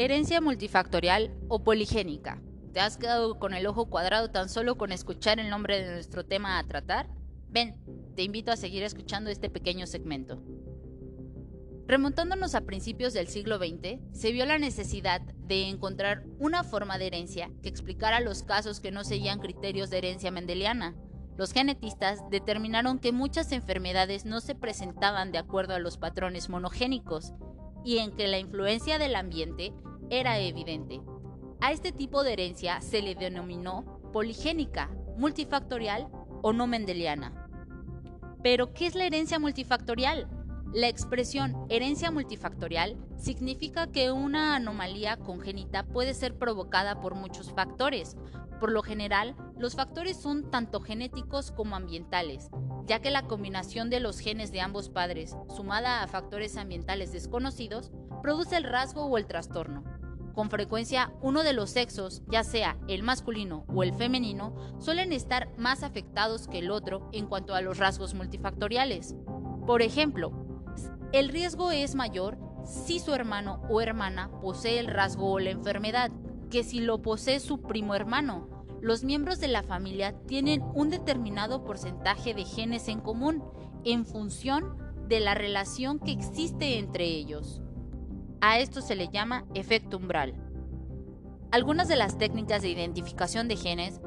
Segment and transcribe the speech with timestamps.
[0.00, 2.40] Herencia multifactorial o poligénica.
[2.72, 6.24] ¿Te has quedado con el ojo cuadrado tan solo con escuchar el nombre de nuestro
[6.24, 7.10] tema a tratar?
[7.50, 7.76] Ven,
[8.16, 10.42] te invito a seguir escuchando este pequeño segmento.
[11.86, 17.08] Remontándonos a principios del siglo XX, se vio la necesidad de encontrar una forma de
[17.08, 20.96] herencia que explicara los casos que no seguían criterios de herencia mendeliana.
[21.36, 27.34] Los genetistas determinaron que muchas enfermedades no se presentaban de acuerdo a los patrones monogénicos
[27.84, 29.74] y en que la influencia del ambiente
[30.10, 31.00] era evidente.
[31.60, 36.08] A este tipo de herencia se le denominó poligénica, multifactorial
[36.42, 37.48] o no mendeliana.
[38.42, 40.28] Pero, ¿qué es la herencia multifactorial?
[40.72, 48.16] La expresión herencia multifactorial significa que una anomalía congénita puede ser provocada por muchos factores.
[48.60, 52.50] Por lo general, los factores son tanto genéticos como ambientales,
[52.86, 57.90] ya que la combinación de los genes de ambos padres, sumada a factores ambientales desconocidos,
[58.22, 59.99] produce el rasgo o el trastorno.
[60.34, 65.50] Con frecuencia, uno de los sexos, ya sea el masculino o el femenino, suelen estar
[65.56, 69.16] más afectados que el otro en cuanto a los rasgos multifactoriales.
[69.66, 70.32] Por ejemplo,
[71.12, 76.10] el riesgo es mayor si su hermano o hermana posee el rasgo o la enfermedad
[76.50, 78.48] que si lo posee su primo hermano.
[78.80, 83.42] Los miembros de la familia tienen un determinado porcentaje de genes en común
[83.84, 84.76] en función
[85.08, 87.60] de la relación que existe entre ellos.
[88.40, 90.34] A esto se le llama efecto umbral.
[91.50, 94.00] Algunas de las técnicas de identificación de genes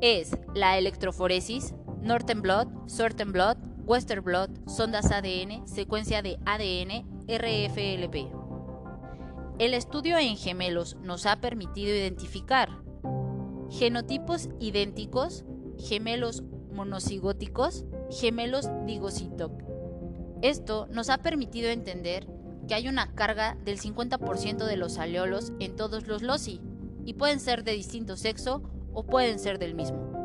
[0.00, 8.32] es la electroforesis, Northern Blot, Southern Blot, Western Blot, sondas ADN, secuencia de ADN, RFLP.
[9.58, 12.70] El estudio en gemelos nos ha permitido identificar
[13.68, 15.44] genotipos idénticos,
[15.78, 19.50] gemelos monocigóticos, gemelos digocitos.
[20.42, 22.26] Esto nos ha permitido entender
[22.70, 26.60] que hay una carga del 50% de los aleolos en todos los loci
[27.04, 30.19] y pueden ser de distinto sexo o pueden ser del mismo.